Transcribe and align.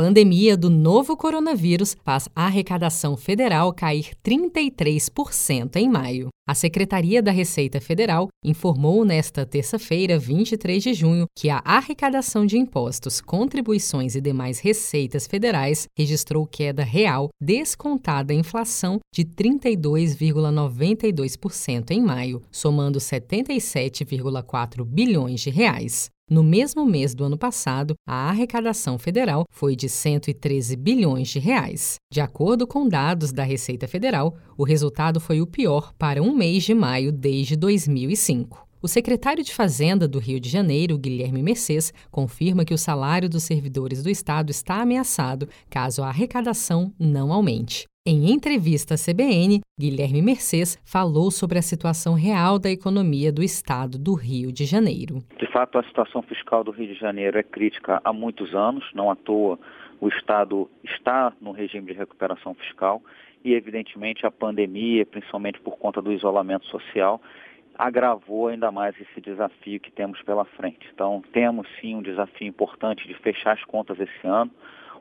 pandemia 0.00 0.56
do 0.56 0.70
novo 0.70 1.14
coronavírus 1.14 1.94
faz 2.02 2.26
a 2.34 2.46
arrecadação 2.46 3.18
federal 3.18 3.70
cair 3.70 4.12
33% 4.24 5.76
em 5.76 5.90
maio. 5.90 6.28
A 6.48 6.54
Secretaria 6.54 7.22
da 7.22 7.30
Receita 7.30 7.82
Federal 7.82 8.28
informou 8.42 9.04
nesta 9.04 9.44
terça-feira, 9.44 10.18
23 10.18 10.82
de 10.82 10.94
junho, 10.94 11.26
que 11.38 11.50
a 11.50 11.60
arrecadação 11.62 12.46
de 12.46 12.56
impostos, 12.56 13.20
contribuições 13.20 14.14
e 14.14 14.22
demais 14.22 14.58
receitas 14.58 15.26
federais 15.26 15.86
registrou 15.94 16.46
queda 16.46 16.82
real 16.82 17.28
descontada 17.38 18.32
a 18.32 18.36
inflação 18.36 19.00
de 19.14 19.22
32,92% 19.22 21.90
em 21.90 22.00
maio, 22.00 22.40
somando 22.50 22.98
77,4 22.98 24.82
bilhões 24.82 25.42
de 25.42 25.50
reais. 25.50 26.08
No 26.30 26.44
mesmo 26.44 26.86
mês 26.86 27.12
do 27.12 27.24
ano 27.24 27.36
passado, 27.36 27.94
a 28.06 28.28
arrecadação 28.28 28.96
federal 29.00 29.44
foi 29.50 29.74
de 29.74 29.88
113 29.88 30.76
bilhões 30.76 31.26
de 31.26 31.40
reais. 31.40 31.96
De 32.08 32.20
acordo 32.20 32.68
com 32.68 32.88
dados 32.88 33.32
da 33.32 33.42
Receita 33.42 33.88
Federal, 33.88 34.36
o 34.56 34.62
resultado 34.62 35.18
foi 35.18 35.40
o 35.40 35.46
pior 35.46 35.92
para 35.98 36.22
um 36.22 36.32
mês 36.32 36.62
de 36.62 36.72
maio 36.72 37.10
desde 37.10 37.56
2005. 37.56 38.64
O 38.80 38.86
secretário 38.86 39.42
de 39.42 39.52
Fazenda 39.52 40.06
do 40.06 40.20
Rio 40.20 40.38
de 40.38 40.48
Janeiro, 40.48 40.96
Guilherme 40.96 41.42
Mercês, 41.42 41.92
confirma 42.12 42.64
que 42.64 42.72
o 42.72 42.78
salário 42.78 43.28
dos 43.28 43.42
servidores 43.42 44.00
do 44.00 44.08
Estado 44.08 44.50
está 44.50 44.82
ameaçado 44.82 45.48
caso 45.68 46.00
a 46.00 46.10
arrecadação 46.10 46.94
não 46.96 47.32
aumente. 47.32 47.90
Em 48.06 48.30
entrevista 48.32 48.94
à 48.94 48.96
CBN, 48.96 49.60
Guilherme 49.78 50.22
Mercês 50.22 50.78
falou 50.82 51.30
sobre 51.30 51.58
a 51.58 51.62
situação 51.62 52.14
real 52.14 52.58
da 52.58 52.70
economia 52.70 53.30
do 53.30 53.42
estado 53.42 53.98
do 53.98 54.14
Rio 54.14 54.50
de 54.50 54.64
Janeiro. 54.64 55.22
Fato, 55.52 55.78
a 55.78 55.82
situação 55.82 56.22
fiscal 56.22 56.62
do 56.62 56.70
Rio 56.70 56.86
de 56.86 56.94
Janeiro 56.94 57.38
é 57.38 57.42
crítica 57.42 58.00
há 58.04 58.12
muitos 58.12 58.54
anos, 58.54 58.84
não 58.94 59.10
à 59.10 59.16
toa 59.16 59.58
o 60.00 60.08
estado 60.08 60.70
está 60.82 61.32
no 61.40 61.52
regime 61.52 61.92
de 61.92 61.92
recuperação 61.92 62.54
fiscal 62.54 63.02
e, 63.44 63.52
evidentemente, 63.52 64.24
a 64.24 64.30
pandemia, 64.30 65.04
principalmente 65.04 65.60
por 65.60 65.76
conta 65.76 66.00
do 66.00 66.12
isolamento 66.12 66.64
social, 66.66 67.20
agravou 67.76 68.48
ainda 68.48 68.72
mais 68.72 68.98
esse 69.00 69.20
desafio 69.20 69.78
que 69.78 69.90
temos 69.90 70.22
pela 70.22 70.44
frente. 70.44 70.88
Então, 70.92 71.22
temos 71.32 71.66
sim 71.80 71.96
um 71.96 72.02
desafio 72.02 72.46
importante 72.46 73.06
de 73.06 73.14
fechar 73.14 73.52
as 73.52 73.64
contas 73.64 73.98
esse 74.00 74.26
ano 74.26 74.50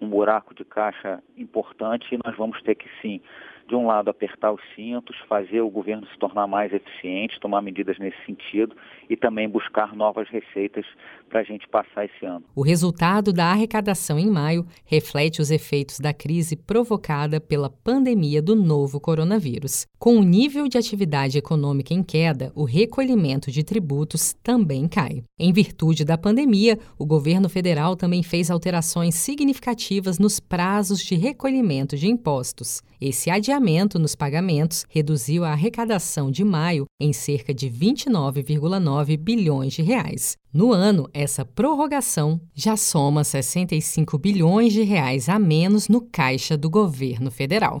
um 0.00 0.08
buraco 0.08 0.54
de 0.54 0.64
caixa 0.64 1.22
importante 1.36 2.14
e 2.14 2.18
nós 2.24 2.36
vamos 2.36 2.60
ter 2.62 2.74
que 2.74 2.88
sim 3.00 3.20
de 3.66 3.74
um 3.74 3.86
lado, 3.86 4.10
apertar 4.10 4.52
os 4.52 4.60
cintos, 4.74 5.16
fazer 5.28 5.60
o 5.60 5.70
governo 5.70 6.06
se 6.06 6.18
tornar 6.18 6.46
mais 6.46 6.72
eficiente, 6.72 7.40
tomar 7.40 7.62
medidas 7.62 7.98
nesse 7.98 8.16
sentido 8.26 8.76
e 9.08 9.16
também 9.16 9.48
buscar 9.48 9.94
novas 9.94 10.28
receitas 10.28 10.84
para 11.28 11.40
a 11.40 11.44
gente 11.44 11.66
passar 11.68 12.04
esse 12.04 12.24
ano. 12.24 12.44
O 12.54 12.62
resultado 12.62 13.32
da 13.32 13.46
arrecadação 13.46 14.18
em 14.18 14.30
maio 14.30 14.66
reflete 14.84 15.40
os 15.40 15.50
efeitos 15.50 15.98
da 15.98 16.12
crise 16.12 16.56
provocada 16.56 17.40
pela 17.40 17.70
pandemia 17.70 18.42
do 18.42 18.54
novo 18.54 19.00
coronavírus. 19.00 19.86
Com 19.98 20.16
o 20.16 20.22
nível 20.22 20.68
de 20.68 20.78
atividade 20.78 21.38
econômica 21.38 21.94
em 21.94 22.02
queda, 22.02 22.52
o 22.54 22.64
recolhimento 22.64 23.50
de 23.50 23.64
tributos 23.64 24.34
também 24.42 24.86
cai. 24.86 25.22
Em 25.38 25.52
virtude 25.52 26.04
da 26.04 26.18
pandemia, 26.18 26.78
o 26.98 27.06
governo 27.06 27.48
federal 27.48 27.96
também 27.96 28.22
fez 28.22 28.50
alterações 28.50 29.14
significativas 29.14 30.18
nos 30.18 30.38
prazos 30.38 31.00
de 31.00 31.14
recolhimento 31.14 31.96
de 31.96 32.08
impostos. 32.08 32.82
Esse 33.00 33.30
adiamento 33.54 33.98
nos 33.98 34.14
pagamentos 34.14 34.84
reduziu 34.88 35.44
a 35.44 35.52
arrecadação 35.52 36.30
de 36.30 36.44
maio 36.44 36.86
em 37.00 37.12
cerca 37.12 37.54
de 37.54 37.70
29,9 37.70 39.16
bilhões 39.16 39.72
de 39.72 39.82
reais. 39.82 40.36
No 40.52 40.72
ano, 40.72 41.08
essa 41.12 41.44
prorrogação 41.44 42.40
já 42.54 42.76
soma 42.76 43.22
65 43.22 44.18
bilhões 44.18 44.72
de 44.72 44.82
reais 44.82 45.28
a 45.28 45.38
menos 45.38 45.88
no 45.88 46.00
caixa 46.00 46.56
do 46.56 46.68
governo 46.68 47.30
federal. 47.30 47.80